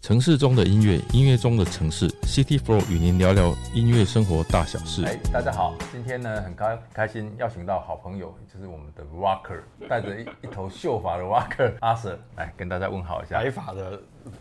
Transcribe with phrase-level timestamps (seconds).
[0.00, 5.04] 城市中的音乐，音乐中的城市，City Flow 与您聊聊音乐生活大小事。
[5.04, 9.60] 哎，大家好，今天呢很开开心邀请到好朋友，就是我们的 Rocker，
[9.90, 13.36] 带着一一头秀发的 Rocker 阿 Sir 来跟大家问好一下。
[13.40, 14.00] 白发的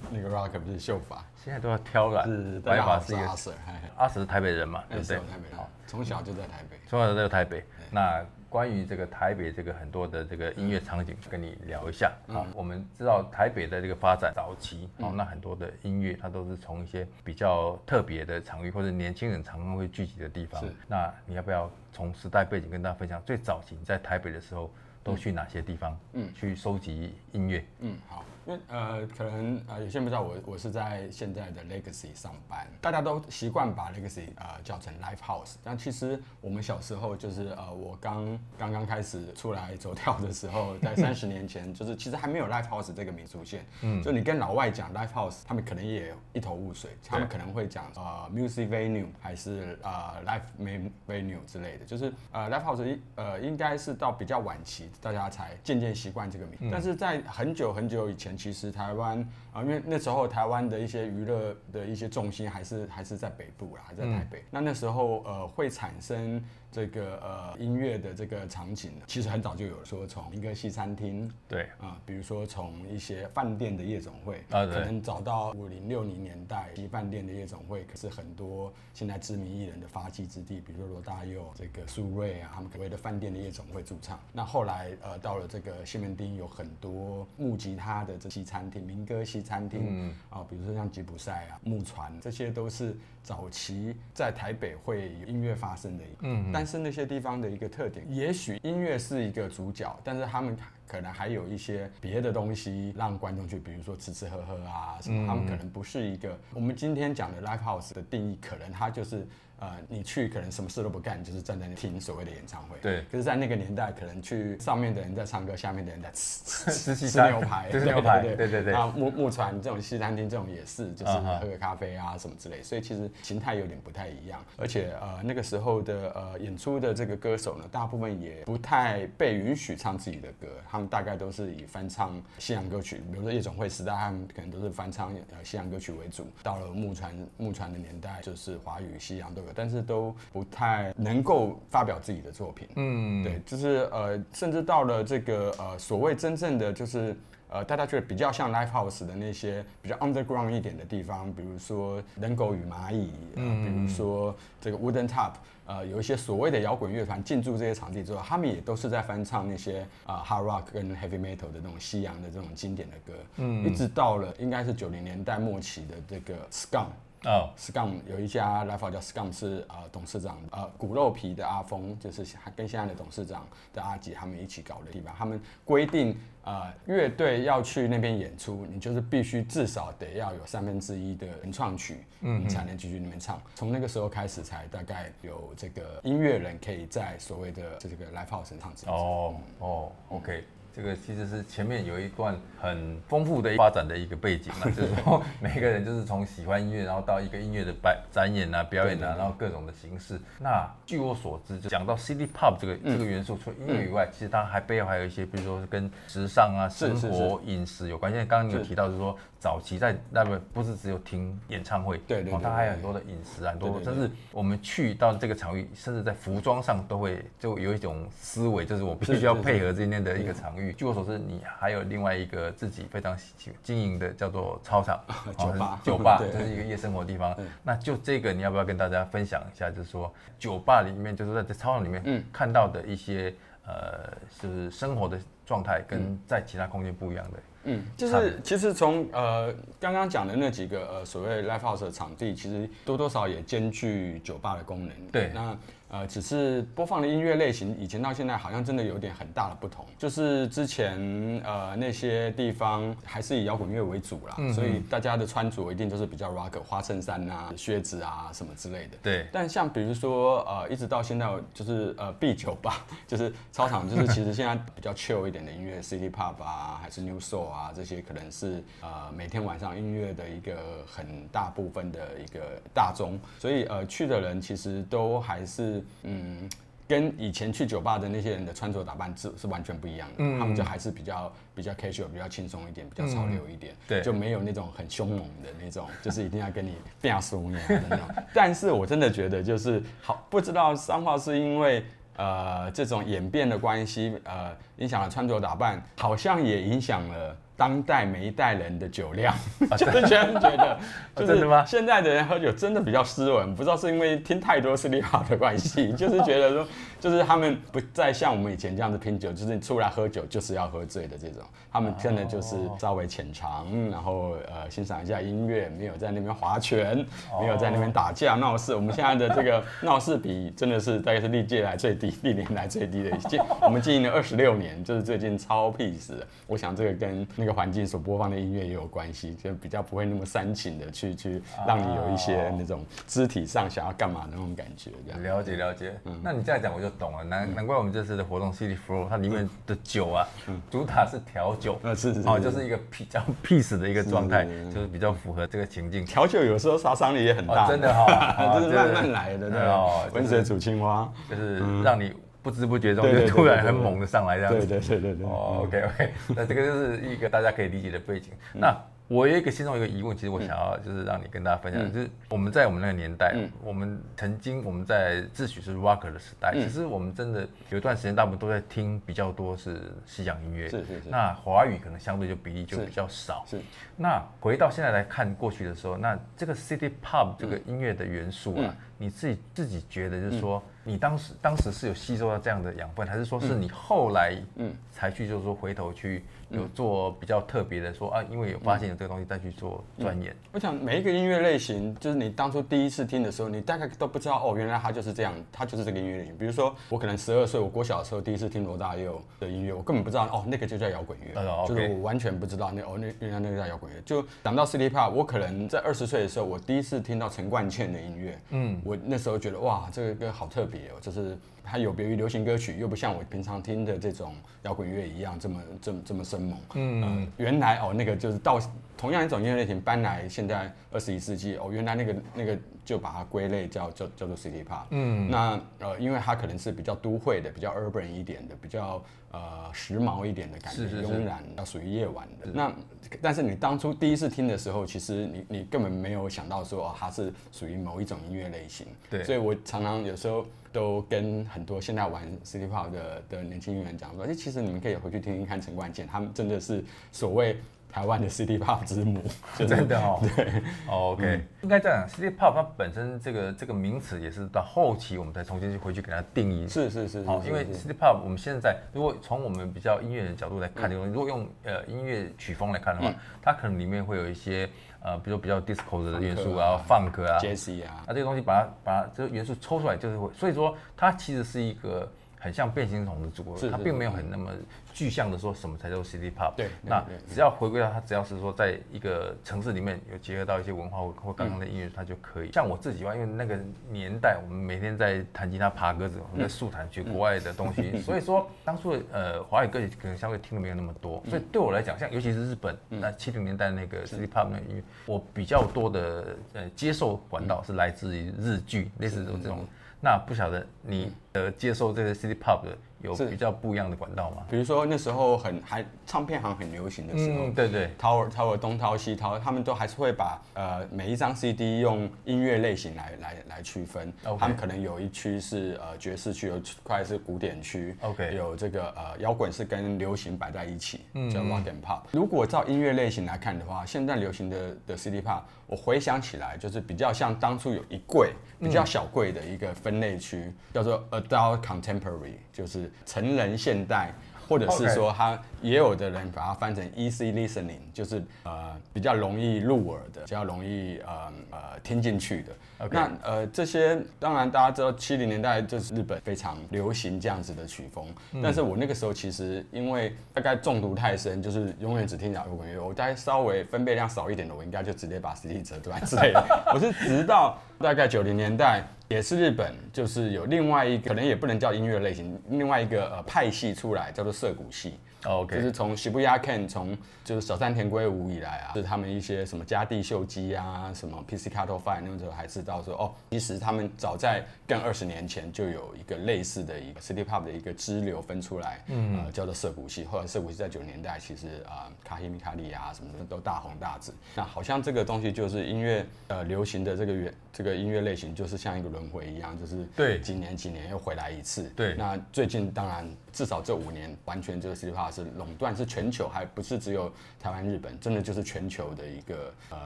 [0.10, 2.26] 那个 Rocker 不是秀发，现在都要挑染。
[2.26, 3.54] 是白发是一个阿 Sir，
[3.98, 5.18] 阿 Sir 是台北人嘛，对不对？
[5.18, 7.62] 台北，好，从小就在台北，从小就在台北。
[7.92, 12.46] 那关于这个台北这个很多的这个音乐场景，跟你聊一下啊。
[12.56, 20.64] 我们知道台北的这个发展早期哦，那很多的音乐它都是从一些比较特别的场域或者年轻人常常会聚集的地方。
[20.88, 24.72] 那你要不要从时代背景跟大家分享最早期你在台北的时候
[25.04, 25.98] 都去哪些地方？
[26.14, 27.64] 嗯，去收集音乐。
[27.80, 28.26] 嗯，好。
[28.50, 43.64] 因为呃，可能呃，有些人不知道我我是在现在的 Legacy 上班，大家都习惯把 Legacy 呃叫成 Live House，但其实我们小时候就是呃，我刚刚刚开始出来走跳的时候，在 三十年前，就是其实还没有 Live House 这个名出现。
[43.84, 56.58] 嗯，就你跟老外讲 Live House，他们可能也一头雾水，他们可能会讲呃 Music Venue 还是呃 Live Venue 之类的，就是呃 Live House 应呃应该是到比较晚期，大家才渐渐习惯这个名。
[56.62, 58.39] 嗯，但是在很久很久以前。
[58.40, 59.20] 其实台湾
[59.52, 64.40] 啊，因为那时候台湾的一些娱乐的一些重心还是还是在北部啦，还在台北。
[64.40, 66.42] 嗯、那那时候呃会产生。
[66.72, 84.20] 这个呃音乐的这个场景呢，其实很早就有说从一个西餐厅，对啊、呃，比如说从一些饭店的夜总会，啊，可能找到五零六零年代其实饭店的夜总会，可是很多现在知名艺人的发迹之地，比如说罗大佑、这个苏芮啊，他们所谓的饭店的夜总会驻唱。
[84.32, 96.52] 那后来呃到了这个西门町，有很多木吉他的这西餐厅，民歌西餐厅，嗯啊，比如说像吉普赛啊、木船，这些都是早期在台北会有音乐发生的，嗯。
[96.54, 100.56] 但是那些地方的一个特点，也许音乐是一个主角，但是他们
[100.88, 109.28] 可能还有一些别的东西让观众去，比如说吃吃喝喝啊什么，他们可能不是一个我们今天讲的 live house 的定义，可能它就是。
[109.60, 112.78] 呃，你去可能什么事都不干，就是站在那听所谓的演唱会。
[112.82, 113.02] 对。
[113.12, 118.22] 可是，在那个年代，可能去上面的人在唱歌，下面的人在 吃吃吃吃牛排，吃牛排。
[118.22, 118.74] 对对对对。
[118.74, 122.64] 啊，木木船这种西餐厅，这种也是，就是喝个咖啡啊什么之类。
[122.64, 124.44] 所以其实形态有点不太一样。
[124.58, 136.26] 而且呃，那个时候的呃演出的这个歌手呢，大部分也不太被允许唱自己的歌，他们大概都是以翻唱西洋歌曲，比如说夜总会时代，他们可能都是翻唱呃西洋歌曲为主。
[136.42, 140.16] 到了木船木船的年代，就是华语、西洋都有，但是都。
[140.32, 147.16] 不太能够发表自己的作品，嗯，对，就是呃，甚至到了这个呃，所谓真正的就是
[147.50, 155.34] 呃，大家觉得比较像 live house 的那些比较 underground 一点的地方，比如说人狗与蚂蚁，呃，比如说这个 Wooden Top，
[155.66, 166.88] 呃，有一些所谓的摇滚乐团进驻这些场地之后，他们也都是在翻唱那些啊、呃、hard rock 跟 heavy metal 的那种西洋的这种经典的歌，嗯，一直到了应该是九零年代末期的这个 Scum。
[167.26, 172.26] 哦、oh.，Scum 有一家 live house 叫 Scum，是呃董事长呃骨肉皮的阿峰，就是
[172.56, 175.14] 跟现在的董事长的阿吉他们一起搞的地方。
[175.18, 183.42] 他们规定呃乐队要去那边演出，你就是必须至少得要有三分之一的原创曲，嗯，你才能继续那边唱。
[183.54, 188.92] 从那个时候开始，才大概有这个音乐人可以在所谓的这个 live house 唱歌。
[188.92, 190.46] 哦哦，OK。
[190.76, 200.20] 这个其实是前面有一段很丰富的发展的一个背景嘛， 就是说每个人就是从喜欢音乐，然后到一个音乐的摆展演啊、表演啊，然后各种的形式。
[200.40, 208.12] 那据我所知，就讲到 City Pop 这个这个元素，除了音乐以外，其实它还背后还有一些，比如说是跟时尚啊、生活、饮食有关。
[208.12, 220.74] 现在刚刚你有提到，就是说早期在那边不是只有听演唱会，对对，它还有很多的饮食啊，很多甚至我们去到这个场域，甚至在服装上都会就有一种思维，就是我必须要配合今天的一个场域。
[220.74, 225.00] 据我所知，你还有另外一个自己非常喜经营的叫做操场
[225.38, 227.36] 酒吧，酒吧 这是一个夜生活的地方。
[227.64, 229.72] 那就这个，你要不要跟大家分享一下？
[229.72, 233.34] 就是说，酒吧里面，就是在这操场里面看到的一些
[233.66, 234.12] 呃，
[234.42, 237.40] 就是生活的状态，跟在其他空间不一样的。
[237.64, 245.08] 嗯，就是其实从呃刚刚讲的那几个呃所谓 live house 的场地，其实多多少也兼具酒吧的功能。
[245.12, 245.58] 对，那。
[245.90, 249.84] 呃，只是播放的音乐类型，以前到现在好像真的有点很大的不同。
[249.98, 251.00] 就是之前
[251.44, 258.98] 呃那些地方还是以摇滚乐为主啦，嗯，所以大家的穿着一定都是比较 rock，花衬衫啊、靴子啊什么之类的。
[259.02, 259.28] 对。
[259.32, 273.20] 但像比如说呃，一直到现在就是呃 B 酒吧， 就是操场，就是其实现在比较 chill 一点的音乐， City Pop 啊，还是 New Soul 啊，这些可能是呃每天晚上音乐的一个很大部分的一个大宗。
[273.40, 275.79] 所以呃去的人其实都还是。
[276.04, 276.50] 嗯，
[276.88, 287.60] 跟以前去酒吧的那些人的穿着打扮是是完全不一样的，嗯、他们就还是比较比较 casual，比较轻松一点，比较潮流一点，嗯、对，就没有那种很凶猛的那种，就是一定要跟你变怂的
[287.90, 288.08] 那种。
[288.34, 291.84] 但是我真的觉得就是好，不知道三号是因为
[292.16, 297.38] 呃这种演变的关系，呃影响了穿着打扮，好像也影响了。
[297.60, 299.36] 当代每一代人的酒量，
[299.78, 300.80] 就是觉得觉得，
[301.14, 301.66] 真的吗？
[301.66, 306.66] 现在的人喝酒真的比较斯文，不知道是因为听太多 City Pop 的关系，就是 觉得说，
[307.02, 317.06] 就是他们不再像我们以前这样子拼酒，就是你出来喝酒就是要喝醉的这种，他们真的就是稍微浅尝，然后呃欣赏一下音乐，没有在那边划拳，
[317.42, 318.74] 没有在那边打架闹事。
[318.74, 323.38] 我们现在的这个闹事比真的是大概是历届来最低，历年来最低的一届。
[323.62, 326.26] 我们经营了二十六年，就是最近超 peace 的。
[326.48, 327.49] 我想这个跟那个。
[327.52, 334.92] 环境所播放的音乐也有关系，就比较不会那么煽情的去去让你有一些那种肢体上想要干嘛的那种感觉。
[335.06, 335.24] 这样。
[335.24, 340.28] 了解了解，嗯，那你这样讲我就懂了，难难怪我们这次的活动 City Flow 它里面的酒啊，
[340.70, 346.06] 主打是调酒，嗯，是是哦，就是一个比较 peace 的一个状态，就是比较符合这个情境。
[346.06, 352.14] 调酒有时候杀伤力也很大，真的哈， 就是慢慢来的，对哦，温水煮青蛙，就是让你。
[352.42, 355.28] 不知不觉中就突然很猛的上来这样子，对对对对对。
[355.28, 358.32] 哦，OK OK， 那这个就是一个大家可以理解的背景。
[358.54, 358.76] 那
[359.08, 371.10] 我有一个心中有一个疑问，其实我想要就是让你跟大家分享，就是我们在我们那个年代，我们曾经我们在自诩是 rocker 的时代，其实我们真的有一段时间大部分都在听比较多是西洋音乐，是是是。
[371.10, 373.44] 那华语可能相对就比例就比较少。
[373.48, 373.60] 是。
[373.98, 380.64] 那回到现在来看过去的时候，那这个 City Pop 这个音乐的元素啊，你自己自己觉得就是说。
[380.84, 390.36] 你当时当时是有吸收到这样的养分，还是说是你后来嗯才去就是说回头去有做比较特别的说啊，因为有发现有这个东西再去做钻研。
[390.52, 396.36] 我想每一个音乐类型，就是你当初第一次听的时候，你大概都不知道哦，原来它就是这样，它就是这个音乐类型。
[396.38, 404.02] 比如说我可能十二岁，我国小的时候第一次听罗大佑的音乐，我根本不知道哦，那个就叫摇滚乐，就是我完全不知道那哦那原来那个叫摇滚乐。
[404.02, 410.79] 就讲到 City Pop，我可能在二十岁的时候，我第一次听到陈冠茜的音乐，嗯，我那时候觉得哇，这个歌好特别。
[411.02, 414.34] 就是它有别于流行歌曲，又不像我平常听的这种
[414.64, 416.60] 摇滚乐一样这么这么这么生猛。
[416.76, 418.60] 嗯、呃，原来哦，那个就是到
[418.98, 424.86] 同样一种音乐类型搬来现在二十一世纪哦，原来那个那个就把它归类叫叫叫做 City Pop。
[424.90, 432.52] 嗯，那呃，因为它可能是比较都会的，比较 urban 一点的，比较呃时髦一点的感觉，慵懒，要属于夜晚的。
[432.52, 432.74] 那
[433.22, 438.86] 但是你当初第一次听的时候，其实你你根本没有想到说哦，它是属于某一种音乐类型。
[439.10, 440.46] 对，所以我常常有时候。
[440.72, 447.58] 都跟很多现在玩 City Pop 的的年轻人讲说，哎，其实你们可以回去听听看陈冠健，他们真的是所谓
[447.92, 449.24] 台湾的 City Pop 之母，
[449.58, 450.20] 真的哦。
[450.36, 456.68] 对，OK，嗯，应该这样，City Pop 它本身这个这个名词也是到后期我们才重新去回去给它定义。
[456.68, 464.70] 是是是，好，因为 City Pop 我们现在如果从我们比较音乐的角度来看这个东西，如果用呃音乐曲风来看的话，它可能里面会有一些。
[465.02, 472.06] 呃，比如比较 disco 的元素啊，funk 啊，jazz 啊，那这个东西把它把它这个元素抽出来，就是会，所以说它其实是一个
[472.40, 474.50] 很像变形虫的组合，它并没有很那么
[474.94, 476.56] 具象的说什么才叫 City Pop。
[476.56, 482.52] 对，那只要回归到它，只要是说在一个城市里面有结合到一些文化或或刚刚的音乐，它就可以。
[482.54, 483.60] 像我自己话，因为那个
[483.90, 499.66] 年代我们每天在弹吉他、爬格子，我们在速弹学国外的东西，所以说当初的呃华语歌曲可能相对听的没有那么多，所以对我来讲，像尤其是日本那七零年代那个 City Pop 那音乐，我比较多的呃接受管道是来自于日剧，类似这种。
[500.02, 504.44] 那不晓得你呃接受这个 City Pop 的有比较不一样的管道吗？
[504.50, 514.12] 比如说那时候很还唱片行很流行的时候，嗯、对对，掏掏东掏西掏，他们都还是会把呃每一张 CD 用音乐类型来来来区分。
[514.38, 522.02] 他们可能有一区是呃爵士区，有块是古典区，OK，有这个呃摇滚是跟流行摆在一起，嗯、叫 Rock and Pop。
[522.12, 532.89] 如果照音乐类型来看的话，现在流行的的 City Pop，我回想起来就是比较像当初有一柜比较小柜的一个分类区，嗯、叫做 Adult Contemporary，就是。
[533.06, 534.12] 成人现代，
[534.48, 542.54] 或者是说，他也有的人把它翻成 easy listening，就是呃比较容易入耳的，比较容易呃呃听进去的。
[542.90, 548.08] 那呃这些当然大家知道，七零年代就是日本非常流行这样子的曲风。
[548.32, 552.82] 嗯、但是我那个时候其实因为大概中毒太深，就是永远只听摇滚乐。
[552.82, 556.44] 我大概稍微分贝量少一点的，我应该就直接把 CD 折断之类的。
[556.74, 558.84] 我是直到大概九零年代。
[559.10, 565.00] 也是日本，就是有另外一个，可能也不能叫音乐类型，另外一个呃派系出来，叫做涩谷系。
[565.26, 566.96] OK，就是从 Shibuya Ken 从
[567.26, 584.14] 就是小山田圭吾以来啊，就是他们一些什么加地秀基啊，什么 Pizzicato Five 那时候还知道说哦，其实他们早在更二十年前就有一个类似的一个 City Pop 的一个支流分出来，嗯，呃，叫做涩谷系，后来涩谷系在九十年代其实啊，卡黑米卡利啊什么的都大红大紫。
[584.36, 591.70] 那好像这个东西就是音乐呃流行的这个原这个音乐类型，就是像一个轮回一样，就是对几年几年又回来一次。
[591.76, 599.78] 对，那最近当然至少这五年完全这个 City Pop 是垄断，是全球，还不是只有台湾、日本，真的就是全球的一个呃，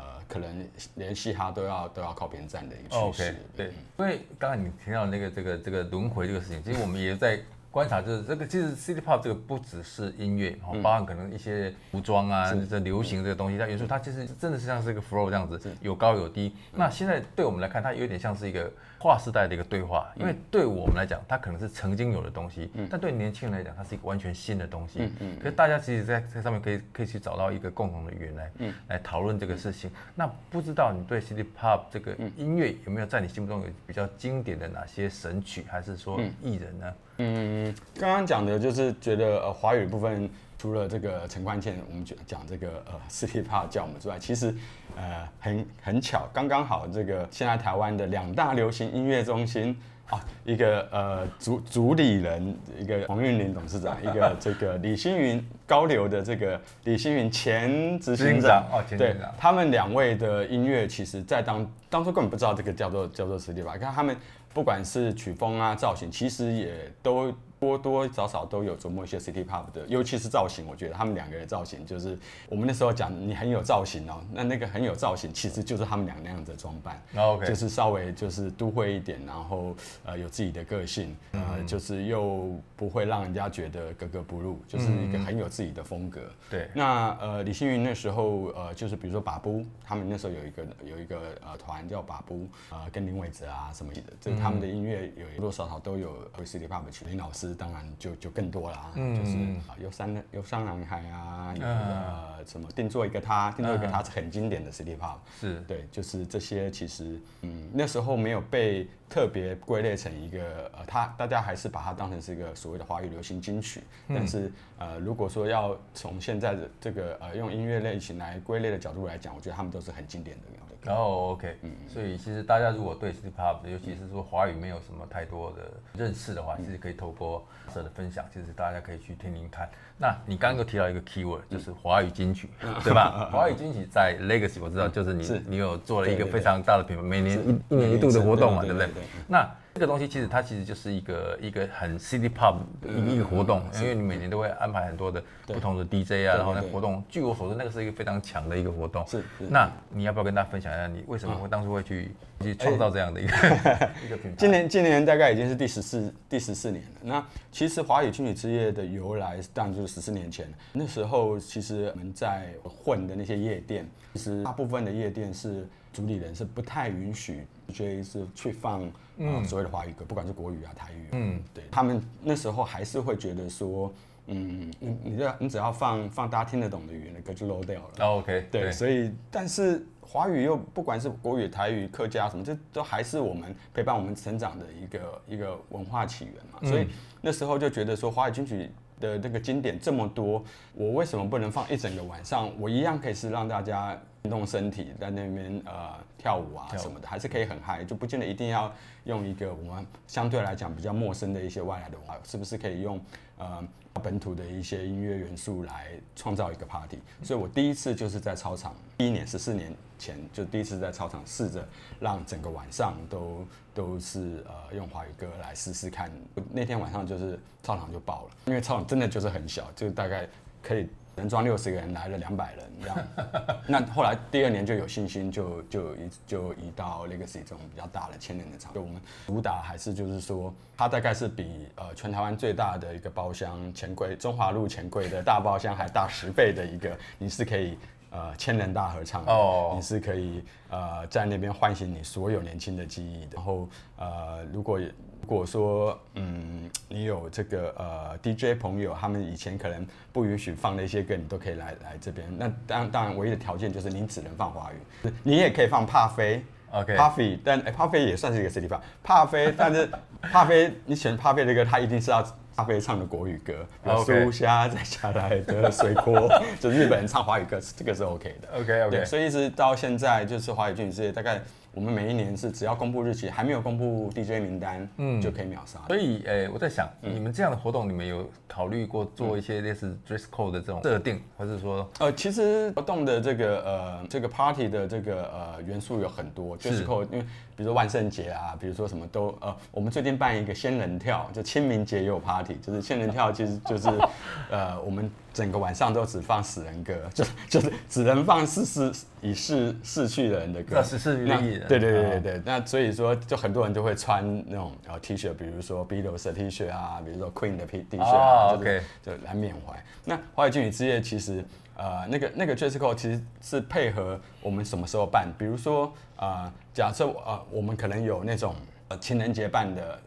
[0.27, 3.35] 可能连嘻哈都要都要靠边站的一个趋势。
[3.55, 7.39] 对，因为刚才你提到那个这个这个轮回这个事情，其实我们也在。
[7.73, 16.55] 观察就是这个，其实 City Pop 这个不只是音乐，哦，包含可能一些服装啊，这流行这个东西，它元素，它其实真的是像是一个 flow 这样子，有高有低。
[16.71, 18.71] 那现在对我们来看，它有点像是一个
[19.03, 24.99] 划时代的一个对话，因为对我们来讲，它可能是曾经有的东西，但对年轻人来讲，它是一个完全新的东西。
[24.99, 28.51] 嗯嗯可是大家其实在在上面可以可以去找到一个共同的语言来，
[28.87, 29.91] 来讨论这个事情。
[30.15, 36.93] 那不知道你对 City Pop 这个音乐有没有在你心目中有比较经典的哪些神曲，还是说艺人呢？
[37.17, 44.55] 嗯，刚刚讲的就是觉得呃华语部分除了这个陈冠茜，我们讲讲这个呃 City Pop 叫我们之外，其实
[44.95, 49.77] 呃很很巧，刚刚好这个现在台湾的两大流行音乐中心
[50.09, 64.15] 啊，一个呃主主理人一个黄韵玲董事长，一个 这个李星云高流的这个李星云前执行长哦，对，他们两位的音乐，其实在当当初根本不知道这个叫做叫做实力吧看他们。
[64.53, 67.33] 不管是曲风啊、造型，其实也都。
[67.63, 72.17] 多多少少都有琢磨一些 City Pop 的，尤其是造型，我觉得他们两个的造型就是
[72.49, 86.19] 我们那时候讲你很有造型哦，那那个很有造型，其实就是他们俩那样的装扮，OK，就是稍微就是都会一点，然后呃有自己的个性，呃就是又不会让人家觉得格格不入，就是一个很有自己的风格。
[86.49, 97.52] 对，那呃李星云那时候呃就是比如说把布，他们那时候有一个有一个呃团叫把布，呃跟林伟哲啊什么的，就是他们的音乐有多多少少都有 City Pop 曲，林老师。
[97.53, 99.37] 当然就就更多了啊，嗯、就是
[99.69, 105.59] 啊，忧伤的忧伤男孩啊，有呃什么定做一个他，定做一个他是很经典的 City Pop，是。
[105.61, 120.43] 对，就是这些其实嗯那时候没有被特别归类成一个呃，他大家还是把它当成是一个所谓的华语流行金曲，嗯、但是呃如果说要从现在的这个呃用音乐类型来归类的角度来讲，我觉得他们都是很经典的。
[120.85, 127.42] 然后 OK，嗯，所以其实大家如果对 City Pop，尤其是说华语没有什么太多的认识的话，其实可以透过
[127.73, 129.69] 社的分享，其实大家可以去听听看。
[129.97, 132.49] 那你刚刚又提到一个 keyword，就是华语金曲，
[132.83, 133.29] 对吧？
[133.31, 138.87] 华语金曲在 Legacy 我知道，就是你你有做了一个非常大的品牌，每年一一年一度的活动嘛，对不对？
[139.27, 149.03] 那这个东西其实它其实就是一个一个很 City Pop 的一个活动，因为你每年都会安排很多的不同的 DJ 啊，然后那活动，据我所知，那个是一个非常强的一个活动。
[149.07, 149.23] 是。
[149.39, 152.11] 那你要不要跟大家分享一下，你为什么会当初会去
[152.41, 153.33] 去创造这样的一个
[154.05, 154.35] 一个品牌？
[154.37, 156.91] 今年今年大概已经是第十四第十四年了。
[157.01, 167.47] 那其实华语金曲之夜的由来，当然就是十四年前，那时候其实我们在混的那些夜店，其实大部分的夜店是主理人是不太允许。
[167.65, 173.93] DJ 是去放嗯所谓的华语歌，不管是国语啊、台语，嗯，对他们那时候还是会觉得说，
[174.27, 178.05] 嗯，你你这你只要放放大家听得懂的语言的歌就 low 掉了。
[178.05, 186.69] Oh, OK，对，所以但是华语又不管是国语、台语、客家什么，这都还是我们陪伴我们成长的一个一个文化起源嘛。
[186.69, 186.87] 所以
[187.21, 190.43] 那时候就觉得说，华语金曲的那个经典这么多，
[190.73, 192.49] 我为什么不能放一整个晚上？
[192.59, 193.99] 我一样可以是让大家。
[194.23, 202.99] 运动身体在那边呃跳舞啊什么的，还是可以很嗨，就不见得一定要用一个我们相对来讲比较陌生的一些外来的文化，是不是可以用
[203.37, 203.61] 呃
[204.01, 206.99] 本土的一些音乐元素来创造一个 party？
[207.21, 211.67] 所以我第一次就是在操场，第一年十四年前就第一次在操场试着
[211.99, 216.09] 让整个晚上都都是呃用华语歌来试试看。
[216.49, 220.25] 那天晚上就是操场就爆了，因为操场真的就是很小，就大概
[220.61, 220.87] 可以。
[221.15, 222.97] 能装六十个人，来了两百人这样，
[223.67, 228.73] 那后来第二年就有信心就，就就移就移到 Legacy 这种比较大的千人的场。
[228.73, 237.77] 就我们主打还是就是说，它大概是比呃全台湾最大的一个包厢钱柜中华路钱柜的大包厢还大十倍的一个，你是可以
[238.13, 239.75] 呃千人大合唱的，oh.
[239.75, 243.31] 你是可以呃在那边唤醒你所有年轻的记忆的。
[243.35, 243.67] 然后
[243.97, 244.79] 呃如果。
[245.25, 252.27] 如果说，嗯，你有这个呃 DJ 朋友，他们以前可能不允许放的一些歌，你都可以来来这边。
[252.37, 256.43] 那当当然，唯一的条件就是你只能放华语，你也可以放帕菲
[256.73, 259.89] ，OK，帕但哎，帕菲也算是一个 City Pop，帕菲，但是
[260.23, 262.21] 帕菲，你选帕菲的歌，他一定是要
[262.55, 266.29] 咖啡唱的国语歌，然后苏虾再下来的水果，
[266.59, 268.59] 就日本人唱华语歌，这个是 OK 的。
[268.59, 268.97] OK OK。
[268.97, 271.41] 对，所以一直到现在，就是华语剧世界大概。
[271.73, 275.79] 我们每一年是只要公布日期，还没有公布 DJ 名单，嗯，就可以秒杀。
[275.87, 287.21] 所以，诶、欸，我在想，嗯、你们这样的活动，你们有考虑过做一些类似 dress code 的这种设定，或者说，呃，其实活动的这个呃这个 party 的这个呃元素有很多 dress code，因为
[287.55, 293.89] 比如说万圣节啊，比如说什么都呃，我们最近办一个仙人跳，就清明节也有 party，就是仙人跳，其实就是
[294.51, 295.09] 呃我们。
[295.33, 300.81] 整个晚上都只放死人歌， 就就是只能放逝世已逝逝去的人的歌。
[300.83, 301.67] 逝世的艺人。
[301.67, 302.41] 对对对对对。
[302.45, 309.83] 那所以说，就很多人就会穿那种呃 T 恤，比如说 Beatles 的 T 恤啊，比如说 Queen 的 T 恤啊，就就来缅怀。
[310.05, 311.43] 那华语君之夜其实
[311.75, 318.55] 呃那个那个 dress code 其实是配合我们什么时候办，比如说呃假设呃我们可能有那种。
[318.97, 319.99] 情人节办的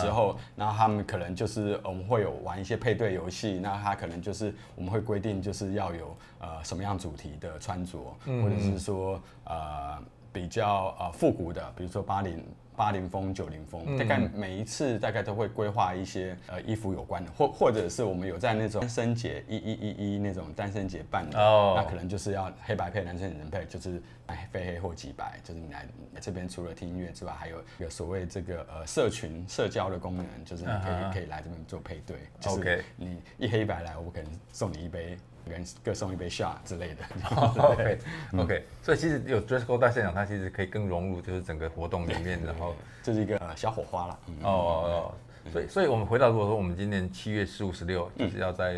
[0.00, 9.98] 时候，然后他们可能就是我们会有玩一些配对游戏，那他可能就是我们会规定就是要有呃什么样主题的穿着，或者是说呃
[10.32, 12.44] 比较呃复古的，比如说八零。
[12.76, 24.02] 八零风、九零风，大概每一次大概都会规划一些呃衣服有关的，或或者是我们有在那种单身节一一一一那种单身节办的，哦、那可能就是要黑白配、男生女生配，就是
[24.50, 25.86] 非黑或即白，就是你来
[26.20, 31.12] 这边除了听音乐之外，还有有所谓这个呃社群社交的功能，就是你可以、uh huh.
[31.12, 32.16] 可以来这边做配对。
[32.46, 35.18] OK，你一黑白来，我可能送你一杯。
[35.48, 37.04] 跟各送一杯 shot 之类的。
[37.56, 37.98] OK
[38.38, 44.18] OK，所以其实有 dress code 到现场，它其实可以更融入就是整个活动里面，然后这是一个小火花了。
[44.42, 45.14] 哦哦，
[45.50, 48.72] 所以所以我们回到如果说我们今年七月十五十六就是要在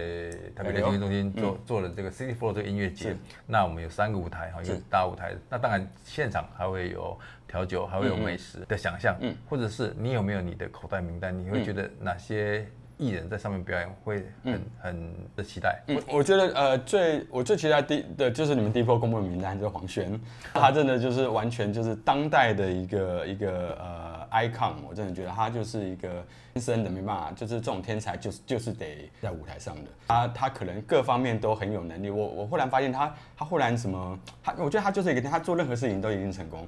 [0.55, 3.17] 台北流行中心做做了这个 City Flow 这个音乐节，
[3.47, 11.37] 那我们有三个舞台哈，一个大舞台，那当然现场还会有调酒，还会有美食的想象，嗯，或者是你有没有你的口袋名单？
[11.39, 12.67] 你会觉得哪些？
[12.97, 15.83] 艺人在上面表演会很很的期待。
[15.89, 20.19] 我我觉得呃最我最期待的的就是你们第一波公布的名单，就是黄轩，
[20.53, 29.91] 他真的就是完全就是当代的一个一个呃 icon，我真的觉得他就是一个天生的，没办法，就是这种天才就是就是得在舞台上的。
[30.07, 32.11] 他他可能各方面都很有能力。
[32.11, 36.67] 我我忽然发现他他忽然什么，他我觉得他就是一个他做任何事情都已经成功。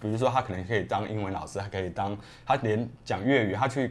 [0.00, 2.16] 比如说他可能可以当英文老师，他可以当
[2.46, 3.88] 他连讲粤语，他去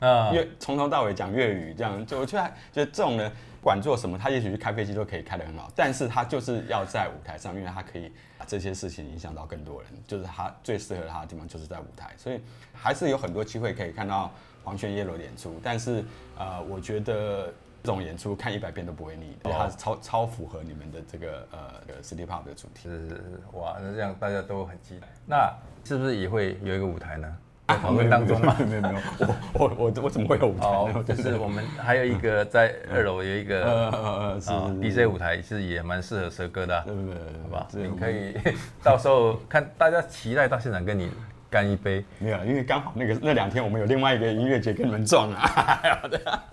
[0.00, 3.30] Clockenflap 啊，粤从头到尾讲粤语，这样就我觉得，就这种人，
[3.62, 12.40] 管做什么，他也许去开飞机都可以开得很好，但是他就是要在舞台上，因为他可以把这些事情影响到更多人，就是他最适合他的地方就是在舞台，所以
[12.72, 14.30] 还是有很多机会可以看到
[14.64, 16.04] 黄轩 Yellow 的演出，但是
[16.38, 22.88] 呃，我觉得这种演出看一百遍都不会腻，因为它超超符合你们的这个呃 City Pop 的主题。
[22.88, 25.52] 是是是，哇，那这样大家都很期待，那
[25.84, 27.36] 是不是也会有一个舞台呢？
[27.66, 31.04] 讨论当中吗， 没有没有，我我我我怎么会有舞台呢？
[31.04, 34.50] 就是我们还有一个在二楼有一个呃是
[34.80, 37.14] DJ 舞台，其实也蛮适合蛇哥的，对不对？
[37.42, 38.34] 好吧，你可以
[38.84, 41.10] 到时候看大家期待到现场跟你
[41.50, 46.44] 干一杯，没有，因为刚好那个那两天我们有另外一个音乐节跟你们撞啊，对啊，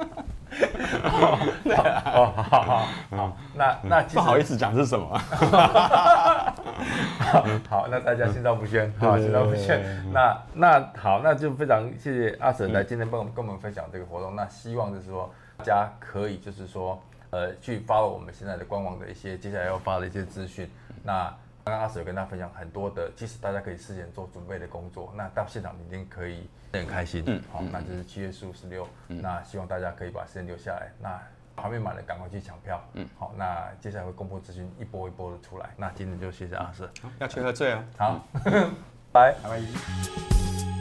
[1.04, 5.18] 哦，好好好，那那不好意思讲是什么？
[7.70, 9.84] 好，那大家心照不宣，好，心照不宣。
[10.12, 14.36] 那那好，那就非常谢谢阿 Sir 来今天帮我们跟我们分享这个活动。
[14.36, 20.70] 那希望就是说，大家可以就是说，呃，去 follow 我们现在的官网的一些接下来要发的一些资讯。
[21.04, 21.34] 那
[21.66, 25.14] 刚刚阿 Sir 跟大家分享很多的，其实大家可以事先做准备的工作。
[25.16, 27.24] 那到现场一定可以很开心。
[27.26, 28.86] 嗯，好，那就是七月十五、十六。
[29.08, 30.92] 那希望大家可以把时间留下来。
[31.00, 31.18] 那
[31.56, 32.84] 还没买的赶快去抢票。
[32.96, 35.70] 嗯，好，那接下来会公布资讯一波一波的出来。
[35.78, 37.84] 那今天就谢谢阿 Sir，要去喝醉哦。
[37.98, 38.28] 好，
[39.14, 40.73] 拜拜拜。